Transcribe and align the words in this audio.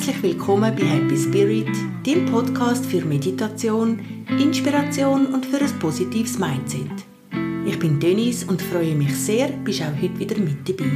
Herzlich 0.00 0.22
willkommen 0.22 0.74
bei 0.74 0.86
Happy 0.86 1.14
Spirit, 1.14 1.68
dem 2.06 2.24
Podcast 2.24 2.86
für 2.86 3.04
Meditation, 3.04 4.00
Inspiration 4.30 5.26
und 5.26 5.44
für 5.44 5.60
ein 5.60 5.78
positives 5.78 6.38
Mindset. 6.38 6.90
Ich 7.66 7.78
bin 7.78 8.00
Dennis 8.00 8.44
und 8.44 8.62
freue 8.62 8.94
mich 8.94 9.14
sehr, 9.14 9.48
bist 9.48 9.82
auch 9.82 9.92
heute 10.00 10.18
wieder 10.18 10.38
mit 10.38 10.66
dabei. 10.66 10.90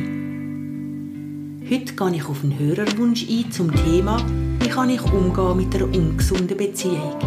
Heute 1.68 1.92
gehe 1.92 2.16
ich 2.16 2.26
auf 2.26 2.42
einen 2.42 2.58
Hörerwunsch 2.58 3.28
ein 3.28 3.52
zum 3.52 3.74
Thema, 3.74 4.24
wie 4.60 4.70
kann 4.70 4.88
ich 4.88 5.02
umgehen 5.02 5.58
mit 5.58 5.74
einer 5.74 5.84
ungesunden 5.84 6.56
Beziehung. 6.56 7.18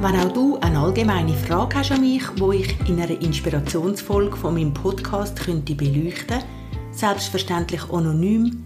Wenn 0.00 0.16
auch 0.16 0.32
du 0.32 0.58
eine 0.62 0.80
allgemeine 0.80 1.34
Frage 1.34 1.76
hast 1.76 1.92
an 1.92 2.00
mich, 2.00 2.24
wo 2.40 2.50
ich 2.50 2.74
in 2.88 3.00
einer 3.00 3.22
Inspirationsfolge 3.22 4.36
von 4.36 4.54
meinem 4.54 4.74
Podcast 4.74 5.38
könnte 5.38 5.76
beleuchten, 5.76 6.42
selbstverständlich 6.90 7.88
anonym, 7.88 8.64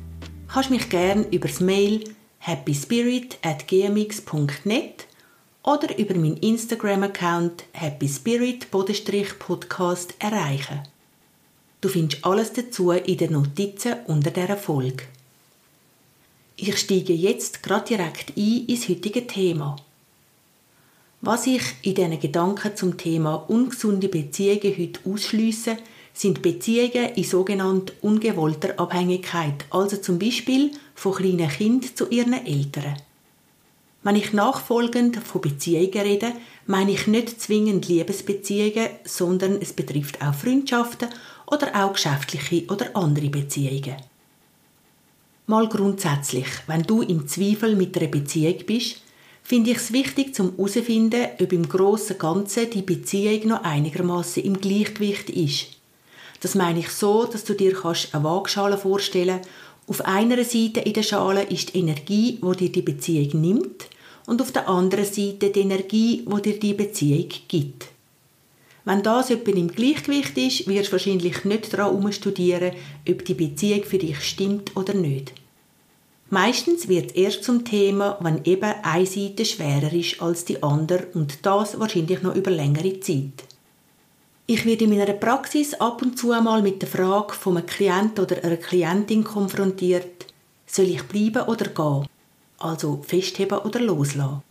kannst 0.48 0.70
mich 0.70 0.88
gerne 0.88 1.26
über 1.30 1.48
das 1.48 1.60
Mail 1.60 2.04
happyspirit@gmx.net 2.40 5.06
oder 5.62 5.98
über 5.98 6.14
meinen 6.14 6.38
Instagram-Account 6.38 7.64
happyspirit-podcast 7.72 10.14
erreichen. 10.18 10.80
Du 11.80 11.88
findest 11.88 12.24
alles 12.24 12.52
dazu 12.52 12.90
in 12.90 13.18
den 13.18 13.32
Notizen 13.32 13.96
unter 14.06 14.30
dieser 14.30 14.56
Folge. 14.56 15.04
Ich 16.56 16.78
steige 16.78 17.12
jetzt 17.12 17.62
gerade 17.62 17.86
direkt 17.86 18.36
ein 18.36 18.64
ins 18.66 18.88
heutige 18.88 19.26
Thema. 19.26 19.76
Was 21.20 21.46
ich 21.46 21.62
in 21.82 21.94
diesen 21.94 22.18
Gedanken 22.18 22.76
zum 22.76 22.96
Thema 22.96 23.34
ungesunde 23.48 24.08
Beziehungen 24.08 24.76
heute 24.76 25.00
ausschliesse, 25.04 25.76
sind 26.14 26.42
Beziehungen 26.42 27.14
in 27.14 27.24
sogenannter 27.24 27.92
ungewollter 28.02 28.80
Abhängigkeit, 28.80 29.66
also 29.70 29.98
zum 29.98 30.18
Beispiel 30.18 30.72
von 30.98 31.14
kleinen 31.14 31.48
Kindern 31.48 31.94
zu 31.94 32.08
ihren 32.08 32.44
Eltern. 32.44 32.96
Wenn 34.02 34.16
ich 34.16 34.32
nachfolgend 34.32 35.16
von 35.16 35.40
Beziehungen 35.40 35.92
rede, 35.92 36.32
meine 36.66 36.90
ich 36.90 37.06
nicht 37.06 37.40
zwingend 37.40 37.86
Liebesbeziehungen, 37.86 38.88
sondern 39.04 39.60
es 39.60 39.72
betrifft 39.72 40.20
auch 40.20 40.34
Freundschaften 40.34 41.08
oder 41.46 41.84
auch 41.84 41.92
geschäftliche 41.92 42.66
oder 42.66 42.96
andere 42.96 43.28
Beziehungen. 43.28 43.96
Mal 45.46 45.68
grundsätzlich, 45.68 46.48
wenn 46.66 46.82
du 46.82 47.02
im 47.02 47.28
Zweifel 47.28 47.76
mit 47.76 47.96
einer 47.96 48.08
Beziehung 48.08 48.58
bist, 48.66 49.02
finde 49.44 49.70
ich 49.70 49.76
es 49.76 49.92
wichtig 49.92 50.34
zum 50.34 50.56
herauszufinden, 50.56 51.28
ob 51.40 51.52
im 51.52 51.68
grossen 51.68 52.18
Ganzen 52.18 52.70
die 52.70 52.82
Beziehung 52.82 53.48
noch 53.48 53.62
einigermaßen 53.62 54.42
im 54.42 54.60
Gleichgewicht 54.60 55.30
ist. 55.30 55.78
Das 56.40 56.54
meine 56.54 56.80
ich 56.80 56.90
so, 56.90 57.24
dass 57.24 57.44
du 57.44 57.54
dir 57.54 57.72
kannst 57.72 58.14
eine 58.14 58.24
Waagschale 58.24 58.78
vorstellen 58.78 59.40
Auf 59.88 60.04
einer 60.04 60.44
Seite 60.44 60.80
in 60.80 60.92
der 60.92 61.02
Schale 61.02 61.44
ist 61.44 61.72
die 61.72 61.78
Energie, 61.78 62.36
wo 62.42 62.52
dir 62.52 62.70
die 62.70 62.82
Beziehung 62.82 63.40
nimmt, 63.40 63.88
und 64.26 64.42
auf 64.42 64.52
der 64.52 64.68
anderen 64.68 65.06
Seite 65.06 65.48
die 65.48 65.60
Energie, 65.60 66.22
wo 66.26 66.36
dir 66.36 66.60
die 66.60 66.74
Beziehung 66.74 67.28
gibt. 67.48 67.86
Wenn 68.84 69.02
das 69.02 69.30
etwa 69.30 69.50
im 69.50 69.68
Gleichgewicht 69.68 70.36
ist, 70.36 70.68
wirst 70.68 70.88
du 70.88 70.92
wahrscheinlich 70.92 71.44
nicht 71.46 71.72
daran 71.72 72.12
studieren, 72.12 72.72
ob 73.08 73.24
die 73.24 73.32
Beziehung 73.32 73.84
für 73.84 73.96
dich 73.96 74.20
stimmt 74.20 74.76
oder 74.76 74.92
nicht. 74.92 75.32
Meistens 76.28 76.88
wird 76.88 77.12
es 77.12 77.16
erst 77.16 77.44
zum 77.44 77.64
Thema, 77.64 78.18
wenn 78.20 78.44
eben 78.44 78.74
eine 78.82 79.06
Seite 79.06 79.46
schwerer 79.46 79.92
ist 79.94 80.20
als 80.20 80.44
die 80.44 80.62
andere 80.62 81.06
und 81.14 81.46
das 81.46 81.80
wahrscheinlich 81.80 82.20
noch 82.22 82.34
über 82.34 82.50
längere 82.50 83.00
Zeit. 83.00 83.47
Ich 84.50 84.64
werde 84.64 84.84
in 84.84 84.96
meiner 84.96 85.12
Praxis 85.12 85.74
ab 85.74 86.00
und 86.00 86.18
zu 86.18 86.32
einmal 86.32 86.62
mit 86.62 86.80
der 86.80 86.88
Frage 86.88 87.34
von 87.34 87.58
einem 87.58 87.66
Klient 87.66 88.18
oder 88.18 88.42
einer 88.42 88.56
Klientin 88.56 89.22
konfrontiert, 89.22 90.24
soll 90.66 90.86
ich 90.86 91.02
bleiben 91.02 91.46
oder 91.46 91.66
gehen? 91.66 92.06
Also 92.56 93.04
festheben 93.06 93.58
oder 93.58 93.78
loslassen. 93.78 94.42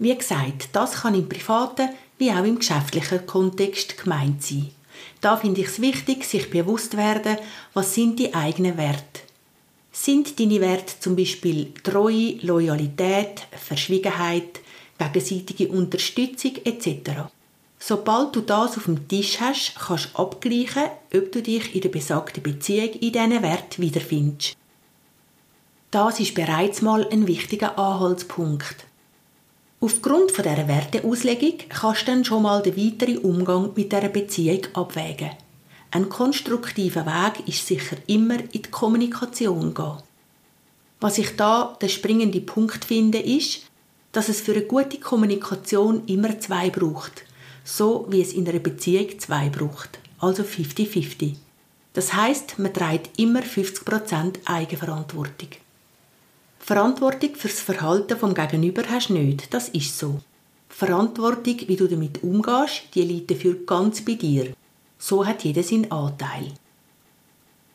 Wie 0.00 0.16
gesagt, 0.16 0.70
das 0.72 1.02
kann 1.02 1.14
im 1.14 1.28
privaten 1.28 1.90
wie 2.18 2.32
auch 2.32 2.42
im 2.42 2.58
geschäftlichen 2.58 3.24
Kontext 3.24 4.02
gemeint 4.02 4.42
sein. 4.42 4.72
Da 5.20 5.36
finde 5.36 5.60
ich 5.60 5.68
es 5.68 5.80
wichtig, 5.80 6.24
sich 6.24 6.50
bewusst 6.50 6.96
werden, 6.96 7.36
was 7.74 7.94
sind 7.94 8.18
die 8.18 8.34
eigenen 8.34 8.76
Werte. 8.76 9.20
Sind 9.92 10.40
deine 10.40 10.60
Werte 10.60 10.98
zum 10.98 11.14
Beispiel 11.14 11.72
Treue, 11.84 12.38
Loyalität, 12.40 13.46
Verschwiegenheit, 13.52 14.58
gegenseitige 14.98 15.68
Unterstützung 15.68 16.56
etc.? 16.64 17.30
Sobald 17.80 18.34
du 18.34 18.40
das 18.40 18.76
auf 18.76 18.84
dem 18.84 19.06
Tisch 19.06 19.40
hast, 19.40 19.76
kannst 19.76 20.08
du 20.12 20.18
abgleichen, 20.18 20.84
ob 21.14 21.32
du 21.32 21.42
dich 21.42 21.74
in 21.74 21.80
der 21.80 21.88
besagten 21.88 22.42
Beziehung 22.42 22.90
in 22.94 23.12
diesen 23.12 23.42
Wert 23.42 23.78
wiederfindest. 23.78 24.56
Das 25.90 26.20
ist 26.20 26.34
bereits 26.34 26.82
mal 26.82 27.06
ein 27.08 27.26
wichtiger 27.26 27.78
Anhaltspunkt. 27.78 28.84
Aufgrund 29.80 30.36
dieser 30.36 30.66
Werteauslegung 30.66 31.54
kannst 31.68 32.02
du 32.02 32.06
dann 32.06 32.24
schon 32.24 32.42
mal 32.42 32.62
den 32.62 32.76
weiteren 32.76 33.18
Umgang 33.18 33.70
mit 33.76 33.92
dieser 33.92 34.08
Beziehung 34.08 34.66
abwägen. 34.74 35.30
Ein 35.92 36.08
konstruktiver 36.08 37.06
Weg 37.06 37.48
ist 37.48 37.66
sicher 37.66 37.96
immer 38.08 38.40
in 38.40 38.62
die 38.62 38.70
Kommunikation 38.70 39.72
gehen. 39.72 40.02
Was 41.00 41.16
ich 41.16 41.36
da 41.36 41.78
der 41.80 41.88
springende 41.88 42.40
Punkt 42.40 42.84
finde, 42.84 43.20
ist, 43.20 43.60
dass 44.10 44.28
es 44.28 44.40
für 44.40 44.52
eine 44.52 44.62
gute 44.62 44.98
Kommunikation 44.98 46.04
immer 46.06 46.38
zwei 46.40 46.70
braucht 46.70 47.24
so 47.68 48.06
wie 48.08 48.22
es 48.22 48.32
in 48.32 48.48
einer 48.48 48.60
Beziehung 48.60 49.18
zwei 49.18 49.50
braucht, 49.50 49.98
also 50.20 50.42
50-50. 50.42 51.34
Das 51.92 52.14
heißt, 52.14 52.58
man 52.58 52.72
trägt 52.72 53.18
immer 53.18 53.40
50% 53.40 54.36
Eigenverantwortung. 54.46 55.50
Verantwortung 56.60 57.34
fürs 57.34 57.60
Verhalten 57.60 58.16
vom 58.16 58.32
Gegenüber 58.32 58.84
hast 58.88 59.10
du 59.10 59.14
nicht, 59.14 59.52
das 59.52 59.68
ist 59.68 59.98
so. 59.98 60.20
Verantwortung, 60.70 61.56
wie 61.66 61.76
du 61.76 61.86
damit 61.86 62.22
umgehst, 62.22 62.84
die 62.94 63.02
liegt 63.02 63.30
dafür 63.30 63.54
ganz 63.66 64.02
bei 64.02 64.14
dir. 64.14 64.54
So 64.98 65.26
hat 65.26 65.44
jeder 65.44 65.62
seinen 65.62 65.92
Anteil. 65.92 66.52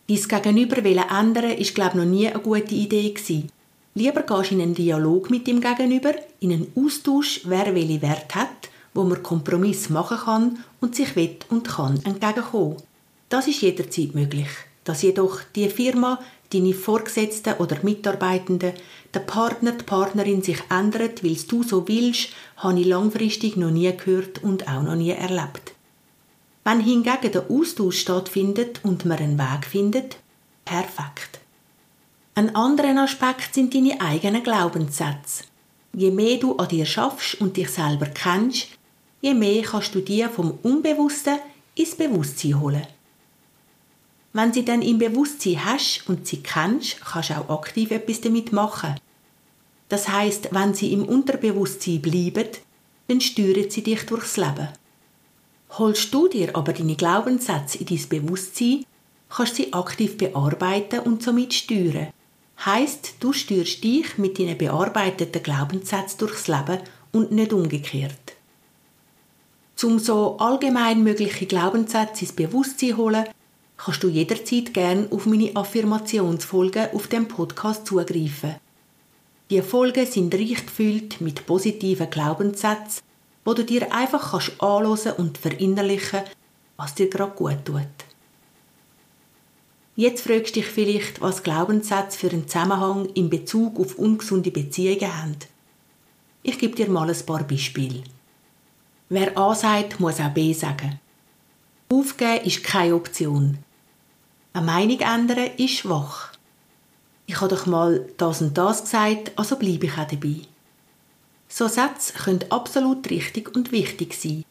Dein 0.08 0.28
Gegenüber 0.28 0.78
ändern 0.78 1.52
ist, 1.52 1.76
glaube 1.76 1.92
ich, 1.92 1.96
noch 2.04 2.06
nie 2.06 2.28
eine 2.28 2.40
gute 2.40 2.74
Idee 2.74 3.12
gewesen. 3.12 3.50
Lieber 3.94 4.24
gehst 4.24 4.52
in 4.52 4.62
einen 4.62 4.74
Dialog 4.74 5.30
mit 5.30 5.46
dem 5.46 5.62
Gegenüber, 5.62 6.16
in 6.40 6.52
einen 6.52 6.72
Austausch, 6.76 7.42
wer 7.46 7.76
welche 7.76 8.02
Wert 8.02 8.34
hat 8.34 8.73
wo 8.94 9.04
man 9.04 9.24
Kompromiss 9.24 9.90
machen 9.90 10.18
kann 10.18 10.64
und 10.82 10.96
sich 10.96 11.16
wett 11.16 11.46
und 11.50 11.68
kann 11.68 12.00
entgegenkommen. 12.04 12.78
Das 13.30 13.48
ist 13.48 13.62
jederzeit 13.62 14.14
möglich. 14.14 14.50
Dass 14.84 15.02
jedoch 15.02 15.40
die 15.56 15.70
Firma, 15.70 16.20
deine 16.52 16.74
Vorgesetzten 16.74 17.54
oder 17.56 17.78
Mitarbeitenden, 17.84 18.74
der 19.14 19.20
Partner, 19.22 19.72
die 19.72 19.84
Partnerin 19.84 20.42
sich 20.42 20.60
ändert, 20.70 21.24
weil 21.24 21.38
du 21.48 21.64
so 21.64 21.88
willst, 21.88 22.30
habe 22.58 22.80
ich 22.80 22.86
langfristig 22.86 23.58
noch 23.58 23.72
nie 23.72 23.96
gehört 23.96 24.44
und 24.44 24.68
auch 24.68 24.84
noch 24.84 24.96
nie 24.96 25.12
erlebt. 25.12 25.74
Wenn 26.64 26.80
hingegen 26.80 27.32
der 27.32 27.50
Austausch 27.50 28.00
stattfindet 28.00 28.82
und 28.84 29.06
man 29.06 29.18
einen 29.18 29.40
Weg 29.40 29.66
findet, 29.66 30.18
perfekt. 30.64 31.40
Ein 32.36 32.56
anderer 32.56 33.04
Aspekt 33.04 33.54
sind 33.54 33.76
deine 33.76 34.00
eigenen 34.02 34.44
Glaubenssätze. 34.44 35.44
Je 35.94 36.10
mehr 36.10 36.38
du 36.38 36.56
an 36.58 36.70
dir 36.70 36.86
schaffst 36.86 37.40
und 37.40 37.58
dich 37.58 37.70
selber 37.70 38.08
kennst, 38.08 38.70
je 39.24 39.34
mehr 39.34 39.64
kannst 39.64 39.96
du 39.96 40.02
dir 40.02 40.30
vom 40.30 40.60
Unbewussten 40.64 41.40
ins 41.76 41.96
Bewusstsein 41.96 42.60
holen. 42.60 42.86
Wenn 44.34 44.52
sie 44.52 44.66
dann 44.66 44.82
im 44.82 44.98
Bewusstsein 45.00 45.64
hast 45.64 46.04
und 46.08 46.28
sie 46.28 46.44
kennst, 46.44 47.00
kannst 47.02 47.30
du 47.30 47.36
auch 47.36 47.62
aktiv 47.62 47.92
etwas 47.92 48.20
damit 48.20 48.52
machen. 48.52 48.96
Das 49.88 50.10
heißt, 50.10 50.50
wenn 50.52 50.74
sie 50.74 50.92
im 50.92 51.06
Unterbewusstsein 51.06 52.02
bleiben, 52.02 52.50
dann 53.08 53.22
steuern 53.22 53.70
sie 53.70 53.84
dich 53.84 54.06
durchs 54.06 54.38
Leben. 54.38 54.68
Holst 55.78 56.14
du 56.14 56.28
dir 56.28 56.56
aber 56.56 56.74
deine 56.74 56.96
Glaubenssätze 56.96 57.78
in 57.78 57.86
dein 57.86 58.10
Bewusstsein, 58.10 58.86
kannst 59.30 59.54
du 59.54 59.64
sie 59.64 59.74
aktiv 59.74 60.18
bearbeiten 60.18 61.00
und 61.00 61.24
somit 61.24 61.54
steuern. 61.54 62.10
Heißt, 62.66 63.16
du 63.22 63.32
steuerst 63.32 63.84
dich 63.84 64.18
mit 64.18 64.38
deinen 64.38 64.58
bearbeiteten 64.58 65.42
Glaubenssätzen 65.42 66.20
durchs 66.20 66.48
Leben 66.48 66.80
und 67.14 67.32
nicht 67.32 67.54
umgekehrt. 67.54 68.23
Um 69.84 70.00
so 70.00 70.38
allgemein 70.38 71.04
mögliche 71.04 71.46
Glaubenssätze 71.46 72.22
ins 72.22 72.32
Bewusstsein 72.32 72.96
holen, 72.96 73.26
kannst 73.76 74.02
du 74.02 74.08
jederzeit 74.08 74.74
gerne 74.74 75.08
auf 75.12 75.26
meine 75.26 75.54
Affirmationsfolgen 75.56 76.94
auf 76.94 77.08
dem 77.08 77.28
Podcast 77.28 77.86
zugreifen. 77.86 78.56
Die 79.50 79.62
Folgen 79.62 80.06
sind 80.06 80.34
reich 80.34 80.66
gefüllt 80.66 81.20
mit 81.20 81.46
positiven 81.46 82.10
Glaubenssätzen, 82.10 83.04
wo 83.44 83.54
du 83.54 83.66
dir 83.66 83.94
einfach 83.94 84.32
kannst 84.32 84.54
anhören 84.62 85.18
und 85.18 85.38
verinnerlichen, 85.38 86.22
was 86.78 86.96
dir 86.96 87.10
gerade 87.10 87.34
gut 87.34 87.66
tut. 87.66 87.82
Jetzt 89.98 90.24
fragst 90.24 90.56
du 90.56 90.62
dich 90.62 90.70
vielleicht, 90.70 91.20
was 91.20 91.44
Glaubenssätze 91.44 92.18
für 92.18 92.32
einen 92.32 92.48
Zusammenhang 92.48 93.10
in 93.16 93.30
Bezug 93.30 93.78
auf 93.80 94.00
ungesunde 94.00 94.50
Beziehungen 94.50 95.22
haben. 95.22 95.36
Ich 96.42 96.58
gebe 96.58 96.76
dir 96.76 96.90
mal 96.90 97.10
ein 97.10 97.26
paar 97.26 97.44
Beispiele. 97.44 98.04
Wer 99.10 99.38
A 99.38 99.54
sagt, 99.54 100.00
muss 100.00 100.20
auch 100.20 100.30
B 100.30 100.54
sagen. 100.54 101.00
Aufgeben 101.92 102.46
ist 102.46 102.64
keine 102.64 102.96
Option. 102.96 103.60
Eine 104.54 104.66
Meinung 104.66 105.00
ändern 105.00 105.52
ist 105.58 105.78
schwach. 105.78 106.34
ich 107.26 107.40
habe 107.40 107.56
doch 107.56 107.66
mal 107.66 108.06
das 108.18 108.42
und 108.42 108.58
das 108.58 108.84
gesagt, 108.84 109.32
also 109.36 109.56
bleibe 109.56 109.86
ich 109.86 109.98
auch 109.98 110.08
dabei. 110.08 110.42
So 111.48 111.68
Sätze 111.68 112.14
können 112.14 112.46
absolut 112.50 113.10
richtig 113.10 113.56
und 113.56 113.72
wichtig 113.72 114.14
sein. 114.14 114.44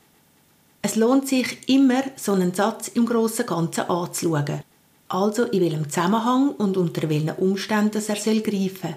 Es 0.83 0.97
lohnt 0.97 1.29
sich 1.29 1.69
immer, 1.69 2.03
so 2.17 2.33
einen 2.33 2.55
Satz 2.55 2.89
im 2.89 3.07
grossen 3.07 3.47
Ganzen 3.47 3.89
anzuschauen. 3.89 4.63
Also 5.09 5.45
in 5.45 5.61
welchem 5.61 5.89
Zusammenhang 5.89 6.51
und 6.51 6.77
unter 6.77 7.09
welchen 7.09 7.31
Umständen 7.31 8.03
er 8.07 8.17
soll 8.17 8.41
greifen 8.41 8.97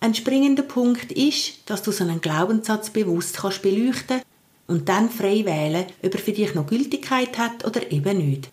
Ein 0.00 0.14
springender 0.14 0.62
Punkt 0.62 1.12
ist, 1.12 1.58
dass 1.66 1.82
du 1.82 1.92
so 1.92 2.04
einen 2.04 2.20
Glaubenssatz 2.20 2.90
bewusst 2.90 3.36
kannst 3.36 3.62
beleuchten 3.62 4.22
und 4.70 4.88
dann 4.88 5.10
frei 5.10 5.44
wählen, 5.44 5.86
ob 6.02 6.14
er 6.14 6.20
für 6.20 6.32
dich 6.32 6.54
noch 6.54 6.66
Gültigkeit 6.66 7.36
hat 7.36 7.64
oder 7.66 7.90
eben 7.90 8.18
nicht. 8.18 8.48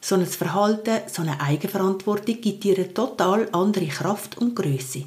So 0.00 0.14
ein 0.16 0.26
Verhalten, 0.26 1.00
so 1.06 1.22
eine 1.22 1.40
Eigenverantwortung 1.40 2.38
gibt 2.42 2.62
dir 2.64 2.76
eine 2.76 2.92
total 2.92 3.48
andere 3.52 3.86
Kraft 3.86 4.36
und 4.36 4.54
Größe. 4.54 5.04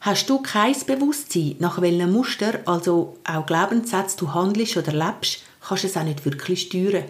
Hast 0.00 0.28
du 0.28 0.42
kein 0.42 0.74
Bewusstsein, 0.86 1.56
nach 1.58 1.80
welchem 1.80 2.12
Muster, 2.12 2.60
also 2.66 3.16
auch 3.24 3.46
Glaubenssätze 3.46 4.18
du 4.18 4.34
handelst 4.34 4.76
oder 4.76 4.92
lebst, 4.92 5.42
kannst 5.66 5.84
du 5.84 5.88
es 5.88 5.96
auch 5.96 6.04
nicht 6.04 6.24
wirklich 6.26 6.60
steuern. 6.60 7.04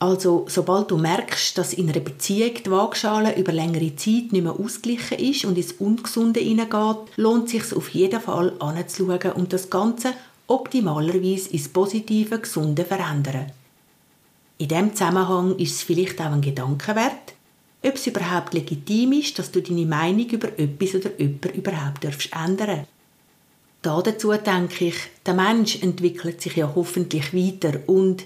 Also, 0.00 0.46
sobald 0.48 0.90
du 0.90 0.96
merkst, 0.96 1.58
dass 1.58 1.74
in 1.74 1.88
einer 1.90 1.98
Beziehung 1.98 2.54
die 2.64 2.70
Waagschale 2.70 3.36
über 3.36 3.50
längere 3.50 3.96
Zeit 3.96 4.32
nicht 4.32 4.44
mehr 4.44 4.52
ausgeglichen 4.52 5.18
ist 5.18 5.44
und 5.44 5.58
ins 5.58 5.72
Ungesunde 5.72 6.38
hineingeht, 6.38 7.16
lohnt 7.16 7.46
es 7.46 7.50
sich 7.50 7.76
auf 7.76 7.88
jeden 7.88 8.20
Fall 8.20 8.52
anzuschauen 8.60 9.32
und 9.32 9.52
das 9.52 9.70
Ganze 9.70 10.14
optimalerweise 10.46 11.50
ins 11.50 11.68
positive, 11.68 12.38
gesunde 12.38 12.84
verändern. 12.84 13.50
In 14.58 14.68
diesem 14.68 14.94
Zusammenhang 14.94 15.56
ist 15.56 15.72
es 15.72 15.82
vielleicht 15.82 16.20
auch 16.20 16.32
ein 16.32 16.42
Gedanke 16.42 16.94
wert, 16.94 17.34
ob 17.82 17.94
es 17.94 18.06
überhaupt 18.06 18.54
legitim 18.54 19.12
ist, 19.12 19.38
dass 19.38 19.50
du 19.50 19.60
deine 19.60 19.86
Meinung 19.86 20.28
über 20.30 20.48
etwas 20.58 20.94
oder 20.94 21.10
jemanden 21.18 21.54
überhaupt 21.54 22.04
darfst 22.04 22.30
ändern 22.32 22.86
da 23.82 24.02
dazu 24.02 24.32
denke 24.32 24.86
ich, 24.86 24.96
der 25.24 25.34
Mensch 25.34 25.82
entwickelt 25.82 26.40
sich 26.40 26.56
ja 26.56 26.72
hoffentlich 26.74 27.32
weiter 27.32 27.80
und 27.86 28.24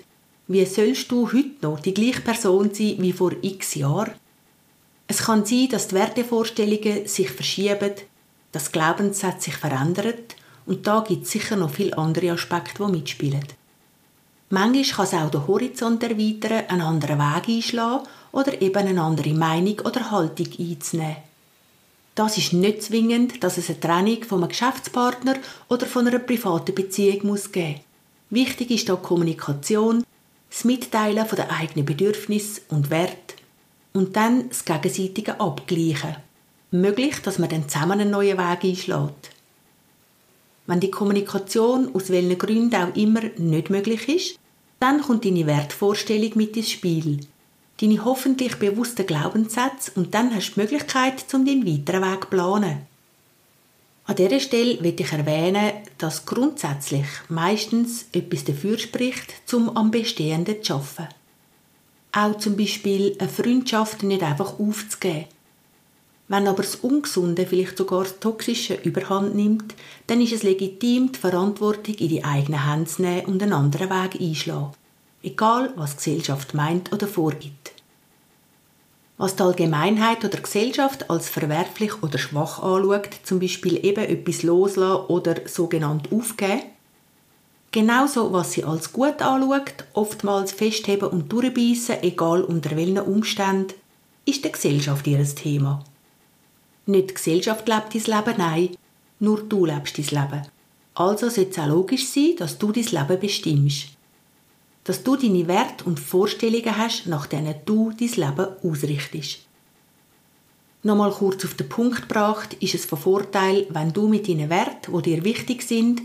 wie 0.49 0.65
sollst 0.65 1.11
du 1.11 1.33
heute 1.33 1.51
noch 1.61 1.81
die 1.81 1.95
gleiche 1.95 2.21
Person 2.21 2.75
sein 2.75 2.97
wie 2.99 3.13
vor 3.13 3.33
x 3.41 3.75
Jahren? 3.77 4.13
Es 5.07 5.19
kann 5.19 5.45
sein, 5.45 5.69
dass 5.71 5.89
die 5.89 5.95
Wertevorstellungen 5.95 7.07
sich 7.07 7.31
verschieben, 7.31 7.93
dass 8.51 8.73
Glaubenssätze 8.73 9.51
sich 9.51 9.57
verändern 9.57 10.15
und 10.67 10.87
da 10.87 11.01
gibt 11.07 11.25
es 11.25 11.33
sicher 11.33 11.57
noch 11.57 11.71
viele 11.71 11.97
andere 11.99 12.33
Aspekte, 12.33 12.85
die 12.85 12.93
mitspielen. 12.93 13.45
Manchmal 14.51 14.85
kann 14.85 15.05
es 15.07 15.15
auch 15.15 15.31
den 15.31 15.47
Horizont 15.47 16.03
erweitern, 16.03 16.65
einen 16.69 16.83
anderen 16.83 17.19
Weg 17.19 17.49
einschlagen 17.49 18.07
oder 18.33 18.61
eben 18.61 18.87
eine 18.87 19.01
andere 19.01 19.33
Meinung 19.33 19.81
oder 19.81 20.11
Haltung 20.11 20.49
einzunehmen. 20.59 21.17
Das 22.15 22.37
ist 22.37 22.53
nicht 22.53 22.83
zwingend, 22.83 23.43
dass 23.43 23.57
es 23.57 23.71
eine 23.71 23.81
Trennung 23.81 24.23
von 24.25 24.41
einem 24.41 24.51
Geschäftspartner 24.51 25.37
oder 25.69 25.87
von 25.87 26.07
einer 26.07 26.19
privaten 26.19 26.75
Beziehung 26.75 27.29
muss 27.29 27.51
geben. 27.51 27.81
Wichtig 28.29 28.71
ist 28.71 28.89
da 28.91 28.97
Kommunikation, 28.97 30.05
das 30.53 30.65
Mitteilen 30.65 31.27
den 31.27 31.51
eigenen 31.51 31.87
Bedürfnissen 31.87 32.65
und 32.69 32.91
Wert 32.91 33.37
und 33.95 34.17
dann 34.17 34.51
das 34.51 34.67
gegenseitige 34.67 35.41
Abgleichen. 35.41 36.17
Möglich, 36.71 37.21
dass 37.23 37.39
man 37.39 37.49
dann 37.49 37.69
zusammen 37.69 38.01
einen 38.01 38.11
neuen 38.11 38.37
Weg 38.37 38.65
einschlägt. 38.65 39.31
Wenn 40.67 40.81
die 40.81 40.91
Kommunikation 40.91 41.95
aus 41.95 42.11
welchen 42.11 42.39
Gründen 42.39 42.75
auch 42.75 42.95
immer 42.95 43.23
nicht 43.39 43.71
möglich 43.71 44.09
ist, 44.09 44.39
dann 44.79 45.01
kommt 45.01 45.25
deine 45.25 45.47
Wertvorstellung 45.47 46.33
mit 46.35 46.57
ins 46.57 46.71
Spiel. 46.71 47.21
Deine 47.81 48.05
hoffentlich 48.05 48.57
bewussten 48.57 49.07
Glaubenssätze 49.07 49.93
und 49.95 50.15
dann 50.15 50.35
hast 50.35 50.51
du 50.51 50.55
die 50.55 50.61
Möglichkeit, 50.61 51.25
um 51.33 51.47
deinen 51.47 51.67
weiteren 51.67 52.03
Weg 52.03 52.25
zu 52.25 52.29
planen. 52.29 52.92
An 54.05 54.17
dieser 54.17 54.41
Stelle 54.41 54.83
will 54.83 54.97
ich 54.99 55.13
erwähnen, 55.13 55.73
dass 55.99 56.27
grundsätzlich 56.27 57.07
meistens 57.29 58.07
etwas 58.13 58.45
dafür 58.45 58.77
spricht, 58.79 59.33
zum 59.47 59.77
am 59.77 59.93
Bestehenden 59.93 60.63
zu 60.63 60.75
arbeiten. 60.75 61.15
Auch 62.11 62.37
zum 62.39 62.57
Beispiel 62.57 63.17
eine 63.19 63.29
Freundschaft 63.29 64.03
nicht 64.03 64.23
einfach 64.23 64.59
aufzugeben. 64.59 65.27
Wenn 66.29 66.49
aber 66.49 66.63
das 66.63 66.77
Ungesunde, 66.77 67.47
vielleicht 67.47 67.77
sogar 67.77 68.03
das 68.03 68.19
Toxische 68.19 68.75
überhand 68.75 69.35
nimmt, 69.35 69.75
dann 70.09 70.21
ist 70.21 70.33
es 70.33 70.43
legitim, 70.43 71.13
die 71.13 71.19
Verantwortung 71.19 71.95
in 71.95 72.09
die 72.09 72.25
eigenen 72.25 72.69
Hände 72.69 72.91
zu 72.91 73.03
nehmen 73.03 73.27
und 73.27 73.43
einen 73.43 73.53
anderen 73.53 73.91
Weg 73.91 74.21
einschlagen. 74.21 74.73
Egal, 75.23 75.73
was 75.77 75.97
die 75.97 76.11
Gesellschaft 76.11 76.55
meint 76.55 76.93
oder 76.93 77.07
vorgibt. 77.07 77.73
Was 79.23 79.37
die 79.37 79.45
Allgemeinheit 79.45 80.25
oder 80.25 80.41
Gesellschaft 80.41 81.09
als 81.09 81.29
verwerflich 81.29 82.03
oder 82.03 82.19
schwach 82.19 82.61
anschaut, 82.61 83.09
zum 83.23 83.39
Beispiel 83.39 83.79
eben 83.87 84.05
etwas 84.05 84.43
loslassen 84.43 85.07
oder 85.07 85.37
sogenannt 85.47 86.11
aufgeben, 86.11 86.63
genauso 87.71 88.33
was 88.33 88.51
sie 88.51 88.65
als 88.65 88.93
gut 88.93 89.23
anschaut, 89.23 89.85
oftmals 89.93 90.51
festheben 90.51 91.11
und 91.11 91.33
durchbeissen, 91.33 92.03
egal 92.03 92.43
unter 92.43 92.75
welchen 92.75 92.99
Umständen, 92.99 93.75
ist 94.25 94.43
der 94.43 94.51
Gesellschaft 94.51 95.07
ihres 95.07 95.37
Thema. 95.37 95.85
Nicht 96.87 97.11
die 97.11 97.15
Gesellschaft 97.15 97.69
lebt 97.69 97.95
dein 97.95 98.17
Leben, 98.17 98.39
nein, 98.39 98.77
nur 99.21 99.41
du 99.45 99.67
lebst 99.67 99.99
dein 99.99 100.07
Leben. 100.07 100.43
Also 100.95 101.29
sollte 101.29 101.53
es 101.53 101.59
auch 101.61 101.69
logisch 101.69 102.09
sein, 102.09 102.35
dass 102.39 102.59
du 102.59 102.73
dein 102.73 102.87
Leben 102.87 103.21
bestimmst. 103.21 103.91
Dass 104.85 105.03
du 105.03 105.17
deine 105.17 105.47
Werte 105.47 105.85
und 105.85 106.01
Vorstellungen 106.01 106.77
hast, 106.77 107.07
nach 107.07 107.27
denen 107.27 107.55
du 107.65 107.93
dein 107.93 108.09
Leben 108.09 108.47
ausrichtest. 108.63 109.41
Nochmal 110.85 111.13
kurz 111.13 111.45
auf 111.45 111.55
den 111.55 111.69
Punkt 111.69 112.03
gebracht, 112.03 112.55
ist 112.55 112.75
es 112.75 112.85
von 112.85 112.99
Vorteil, 112.99 113.67
wenn 113.71 113.93
du 113.93 114.09
mit 114.09 114.29
deinen 114.29 114.51
Werten, 114.51 114.93
die 114.97 115.03
dir 115.03 115.25
wichtig 115.25 115.63
sind, 115.63 116.03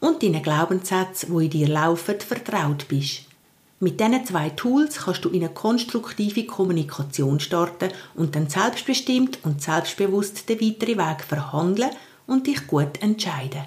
und 0.00 0.22
deinen 0.22 0.42
Glaubenssätzen, 0.42 1.36
die 1.36 1.44
in 1.46 1.50
dir 1.50 1.68
laufen, 1.68 2.20
vertraut 2.20 2.86
bist. 2.88 3.22
Mit 3.80 4.00
diesen 4.00 4.26
zwei 4.26 4.50
Tools 4.50 4.98
kannst 4.98 5.24
du 5.24 5.30
in 5.30 5.44
eine 5.44 5.54
konstruktive 5.54 6.44
Kommunikation 6.44 7.38
starten 7.38 7.90
und 8.16 8.34
dann 8.34 8.48
selbstbestimmt 8.48 9.38
und 9.44 9.62
selbstbewusst 9.62 10.48
den 10.48 10.60
weiteren 10.60 10.98
Weg 10.98 11.22
verhandeln 11.22 11.90
und 12.26 12.46
dich 12.48 12.66
gut 12.66 13.00
entscheiden. 13.00 13.62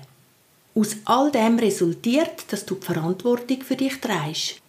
Aus 0.73 0.95
all 1.05 1.31
dem 1.31 1.59
resultiert, 1.59 2.45
dass 2.49 2.65
du 2.65 2.75
die 2.75 2.85
Verantwortung 2.85 3.61
für 3.61 3.75
dich 3.75 3.99
trägst. 3.99 4.61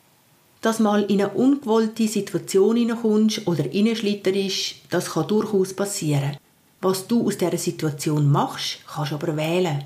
Dass 0.61 0.79
mal 0.79 1.03
in 1.05 1.23
eine 1.23 1.31
ungewollte 1.31 2.07
Situation 2.07 2.77
hineinkommst 2.77 3.47
oder 3.47 3.65
reinschlitterst, 3.65 4.77
das 4.91 5.11
kann 5.11 5.29
durchaus 5.29 5.75
passieren. 5.75 6.37
Was 6.81 7.07
du 7.07 7.27
aus 7.27 7.39
dieser 7.39 7.59
Situation 7.59 8.31
machst, 8.31 8.81
kannst 8.87 9.13
du 9.13 9.17
aber 9.17 9.37
wählen. 9.37 9.85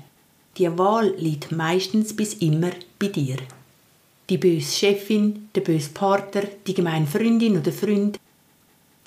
Die 0.57 0.77
Wahl 0.77 1.13
liegt 1.17 1.51
meistens 1.51 2.15
bis 2.15 2.35
immer 2.35 2.71
bei 2.99 3.07
dir 3.07 3.37
die 4.29 4.37
böse 4.37 4.71
Chefin, 4.71 5.49
der 5.55 5.61
böse 5.61 5.89
Partner, 5.89 6.43
die 6.65 6.73
gemeine 6.73 7.07
Freundin 7.07 7.57
oder 7.57 7.71
Freund. 7.71 8.19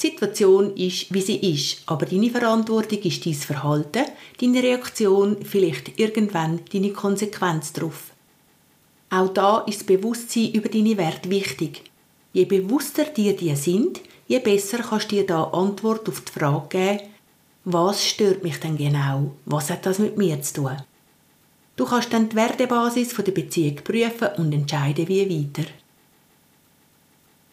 Die 0.00 0.06
Situation 0.06 0.76
ist, 0.76 1.12
wie 1.12 1.20
sie 1.20 1.36
ist, 1.36 1.82
aber 1.84 2.06
deine 2.06 2.30
Verantwortung 2.30 3.00
ist 3.00 3.26
dein 3.26 3.34
Verhalten, 3.34 4.06
deine 4.40 4.62
Reaktion, 4.62 5.36
vielleicht 5.44 5.98
irgendwann 6.00 6.60
deine 6.72 6.92
Konsequenz 6.92 7.74
darauf. 7.74 8.12
Auch 9.10 9.28
da 9.28 9.58
ist 9.66 9.86
Bewusstsein 9.86 10.52
über 10.52 10.70
deine 10.70 10.96
Werte 10.96 11.28
wichtig. 11.28 11.82
Je 12.32 12.46
bewusster 12.46 13.04
dir 13.04 13.36
die 13.36 13.54
sind, 13.56 14.00
je 14.26 14.38
besser 14.38 14.78
kannst 14.78 15.12
du 15.12 15.16
dir 15.16 15.26
da 15.26 15.44
Antwort 15.44 16.08
auf 16.08 16.22
die 16.22 16.32
Frage 16.32 16.68
geben, 16.68 17.00
was 17.64 18.06
stört 18.06 18.42
mich 18.42 18.58
denn 18.58 18.78
genau? 18.78 19.32
Was 19.44 19.68
hat 19.68 19.84
das 19.84 19.98
mit 19.98 20.16
mir 20.16 20.40
zu 20.40 20.54
tun? 20.54 20.76
Du 21.76 21.84
kannst 21.84 22.12
dann 22.12 22.28
die 22.28 22.36
Wertebasis 22.36 23.14
der 23.14 23.32
Beziehung 23.32 23.76
prüfen 23.76 24.28
und 24.38 24.52
entscheiden, 24.52 25.08
wie 25.08 25.28
weiter. 25.28 25.68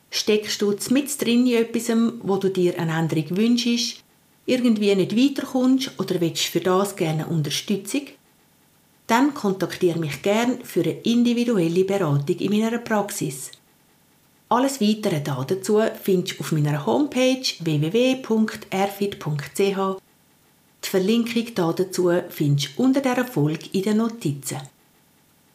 Steckst 0.10 0.62
du 0.62 0.74
mit 0.90 1.22
drin 1.22 1.46
in 1.48 1.56
etwas, 1.56 1.92
wo 2.22 2.38
du 2.38 2.50
dir 2.50 2.80
eine 2.80 2.98
Änderung 2.98 3.36
wünschst, 3.38 4.04
irgendwie 4.46 4.96
nicht 4.96 5.16
weiterkommst 5.16 5.92
oder 6.00 6.22
willst 6.22 6.46
für 6.46 6.62
das 6.62 6.96
gerne 6.96 7.28
Unterstützung? 7.28 8.08
Dann 9.08 9.34
kontaktiere 9.34 10.00
mich 10.00 10.22
gern 10.22 10.64
für 10.64 10.82
eine 10.82 11.02
individuelle 11.02 11.84
Beratung 11.86 12.38
in 12.38 12.52
meiner 12.52 12.78
Praxis. 12.80 13.52
Alles 14.50 14.80
weitere 14.80 15.22
dazu 15.22 15.82
findest 16.02 16.40
du 16.40 16.42
auf 16.42 16.52
meiner 16.54 16.86
Homepage 16.86 17.44
www.erfit.ch 17.60 18.78
die 20.84 20.90
Verlinkung 20.90 21.46
dazu 21.54 22.12
findest 22.30 22.78
du 22.78 22.84
unter 22.84 23.02
dieser 23.02 23.26
Folge 23.26 23.66
in 23.74 23.82
den 23.82 23.98
Notizen. 23.98 24.62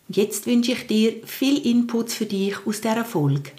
Jetzt 0.08 0.46
wünsche 0.46 0.72
ich 0.72 0.86
dir 0.86 1.26
viel 1.26 1.66
Inputs 1.66 2.12
für 2.14 2.26
dich 2.26 2.66
aus 2.66 2.82
dieser 2.82 3.04
Folge. 3.04 3.52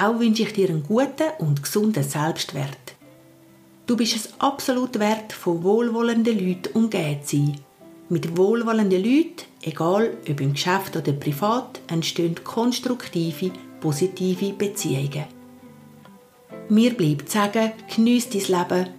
Auch 0.00 0.20
wünsche 0.20 0.42
ich 0.42 0.52
dir 0.52 0.68
einen 0.68 0.82
guten 0.82 1.30
und 1.38 1.62
gesunden 1.62 2.04
Selbstwert. 2.04 2.94
Du 3.86 3.96
bist 3.96 4.14
es 4.14 4.32
absolut 4.38 4.98
wert, 4.98 5.32
von 5.32 5.62
wohlwollenden 5.62 6.38
Leuten 6.38 6.76
umgeben 6.76 7.22
zu 7.24 7.36
sein. 7.36 7.60
Mit 8.10 8.36
wohlwollenden 8.36 9.02
Leuten, 9.02 9.46
egal 9.62 10.16
ob 10.28 10.40
im 10.40 10.52
Geschäft 10.52 10.96
oder 10.96 11.12
privat, 11.12 11.80
entstehen 11.88 12.36
konstruktive, 12.44 13.50
positive 13.80 14.52
Beziehungen. 14.52 15.24
Mir 16.68 16.94
bleibt 16.94 17.30
sagen, 17.30 17.72
geniesse 17.94 18.30
dein 18.30 18.60
Leben 18.60 18.90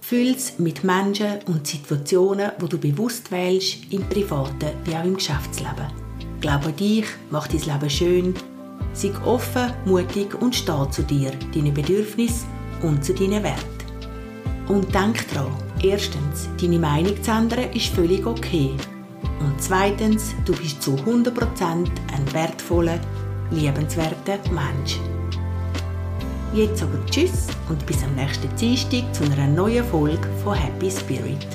Füll's 0.00 0.58
mit 0.58 0.82
Menschen 0.82 1.38
und 1.46 1.66
Situationen, 1.66 2.50
wo 2.58 2.66
du 2.66 2.76
bewusst 2.76 3.30
wählst, 3.30 3.92
im 3.92 4.08
privaten 4.08 4.72
wie 4.84 4.96
auch 4.96 5.04
im 5.04 5.14
Geschäftsleben. 5.14 5.86
Glaube 6.40 6.66
an 6.66 6.76
dich, 6.76 7.06
mach 7.30 7.46
dein 7.46 7.60
Leben 7.60 7.90
schön. 7.90 8.34
Sei 8.92 9.12
offen, 9.24 9.72
mutig 9.84 10.34
und 10.40 10.54
steh 10.54 10.90
zu 10.90 11.02
dir, 11.02 11.32
deinen 11.54 11.74
Bedürfnissen 11.74 12.48
und 12.82 13.04
zu 13.04 13.14
deinen 13.14 13.42
Werten. 13.42 13.72
Und 14.68 14.94
denk 14.94 15.28
dran, 15.32 15.52
erstens, 15.82 16.48
deine 16.60 16.78
Meinung 16.78 17.20
zu 17.22 17.30
ändern 17.30 17.70
ist 17.72 17.94
völlig 17.94 18.24
okay. 18.26 18.70
Und 19.40 19.60
zweitens, 19.60 20.34
du 20.44 20.52
bist 20.54 20.82
zu 20.82 20.94
100% 20.94 21.32
ein 21.66 22.32
wertvoller, 22.32 23.00
liebenswerter 23.50 24.38
Mensch. 24.50 24.98
Jetzt 26.54 26.82
aber 26.82 27.04
Tschüss 27.06 27.46
und 27.68 27.84
bis 27.86 28.02
am 28.04 28.14
nächsten 28.14 28.54
Dienstag 28.56 29.02
zu 29.14 29.24
einer 29.24 29.48
neuen 29.48 29.84
Folge 29.84 30.28
von 30.44 30.54
Happy 30.54 30.90
Spirit. 30.90 31.46